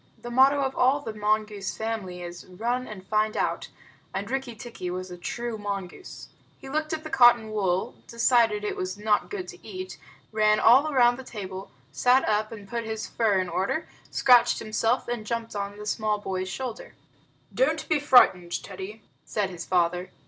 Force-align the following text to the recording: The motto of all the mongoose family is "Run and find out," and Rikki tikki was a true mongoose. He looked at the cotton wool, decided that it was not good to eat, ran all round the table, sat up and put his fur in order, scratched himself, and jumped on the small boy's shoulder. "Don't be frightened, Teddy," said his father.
The 0.17 0.31
motto 0.31 0.61
of 0.63 0.75
all 0.75 1.01
the 1.01 1.13
mongoose 1.13 1.77
family 1.77 2.23
is 2.23 2.47
"Run 2.47 2.87
and 2.87 3.05
find 3.05 3.37
out," 3.37 3.67
and 4.15 4.31
Rikki 4.31 4.55
tikki 4.55 4.89
was 4.89 5.11
a 5.11 5.15
true 5.17 5.59
mongoose. 5.59 6.29
He 6.57 6.69
looked 6.69 6.91
at 6.91 7.03
the 7.03 7.11
cotton 7.11 7.51
wool, 7.51 7.93
decided 8.07 8.63
that 8.63 8.69
it 8.69 8.75
was 8.75 8.97
not 8.97 9.29
good 9.29 9.47
to 9.49 9.63
eat, 9.63 9.99
ran 10.31 10.59
all 10.59 10.91
round 10.91 11.19
the 11.19 11.23
table, 11.23 11.69
sat 11.91 12.27
up 12.27 12.51
and 12.51 12.67
put 12.67 12.83
his 12.83 13.05
fur 13.05 13.37
in 13.39 13.47
order, 13.47 13.87
scratched 14.09 14.57
himself, 14.57 15.07
and 15.07 15.23
jumped 15.23 15.55
on 15.55 15.77
the 15.77 15.85
small 15.85 16.17
boy's 16.17 16.49
shoulder. 16.49 16.95
"Don't 17.53 17.87
be 17.87 17.99
frightened, 17.99 18.63
Teddy," 18.63 19.03
said 19.23 19.51
his 19.51 19.65
father. 19.67 20.09